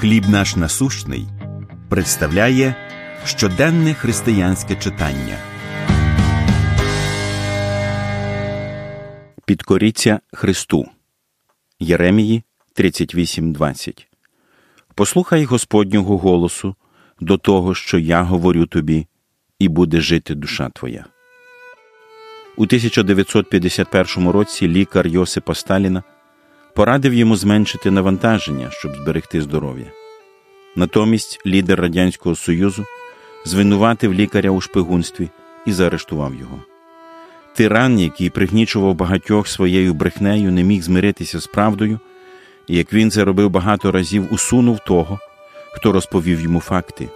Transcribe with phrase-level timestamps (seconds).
[0.00, 1.26] Хліб наш насущний
[1.88, 2.74] представляє
[3.24, 5.38] щоденне християнське читання.
[9.46, 10.88] Підкоріться Христу.
[11.80, 12.42] Єремії
[12.76, 14.06] 38.20
[14.94, 16.74] Послухай Господнього голосу
[17.20, 19.06] до того, що я говорю тобі,
[19.58, 21.04] і буде жити душа твоя.
[22.56, 26.02] У 1951 році лікар Йосипа Сталіна
[26.78, 29.86] порадив йому зменшити навантаження, щоб зберегти здоров'я.
[30.76, 32.84] Натомість лідер Радянського Союзу
[33.44, 35.28] звинуватив лікаря у шпигунстві
[35.66, 36.62] і заарештував його.
[37.54, 42.00] Тиран, який пригнічував багатьох своєю брехнею, не міг змиритися з правдою,
[42.66, 45.18] і як він це робив багато разів, усунув того,
[45.72, 47.08] хто розповів йому факти.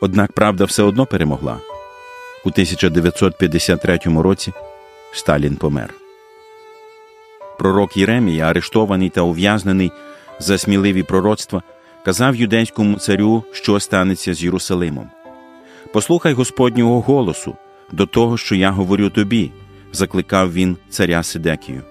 [0.00, 1.58] Однак правда все одно перемогла.
[2.44, 4.52] У 1953 році
[5.12, 6.05] Сталін помер.
[7.58, 9.92] Пророк Єремія, арештований та ув'язнений
[10.38, 11.62] за сміливі пророцтва,
[12.04, 15.10] казав юдейському царю, що станеться з Єрусалимом.
[15.92, 17.56] Послухай Господнього голосу
[17.92, 19.50] до того, що я говорю тобі,
[19.92, 21.82] закликав він царя Сидекію.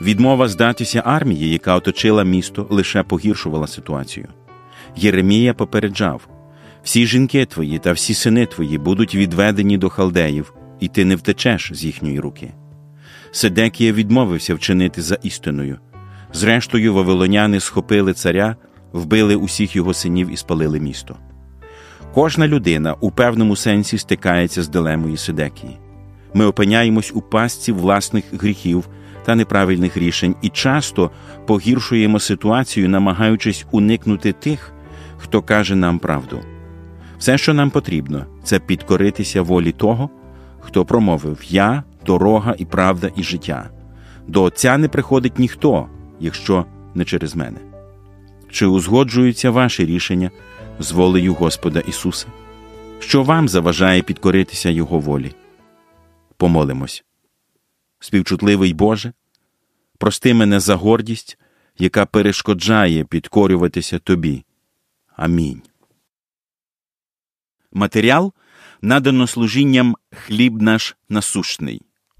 [0.00, 4.28] Відмова здатися армії, яка оточила місто, лише погіршувала ситуацію.
[4.96, 6.28] Єремія попереджав
[6.82, 11.70] всі жінки твої та всі сини твої будуть відведені до халдеїв, і ти не втечеш
[11.74, 12.52] з їхньої руки.
[13.30, 15.78] Седекія відмовився вчинити за істиною.
[16.32, 18.56] Зрештою, вавилоняни схопили царя,
[18.92, 21.16] вбили усіх його синів і спалили місто.
[22.14, 25.78] Кожна людина у певному сенсі стикається з дилемою Седекії.
[26.34, 28.88] Ми опиняємось у пастці власних гріхів
[29.24, 31.10] та неправильних рішень і часто
[31.46, 34.72] погіршуємо ситуацію, намагаючись уникнути тих,
[35.16, 36.40] хто каже нам правду.
[37.18, 40.10] Все, що нам потрібно, це підкоритися волі того,
[40.60, 43.70] хто промовив Я дорога і правда, і життя.
[44.26, 45.88] До Отця не приходить ніхто,
[46.20, 47.58] якщо не через мене.
[48.50, 50.30] Чи узгоджуються ваші рішення
[50.78, 52.26] з волею Господа Ісуса?
[52.98, 55.32] Що вам заважає підкоритися Його волі?
[56.36, 57.04] Помолимось.
[58.00, 59.12] Співчутливий Боже,
[59.98, 61.38] прости мене за гордість,
[61.78, 64.44] яка перешкоджає підкорюватися Тобі.
[65.16, 65.62] Амінь.
[67.72, 68.32] Матеріал
[68.82, 71.87] надано служінням хліб наш насущний.